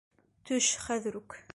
[0.51, 1.41] Төш хәҙер үк!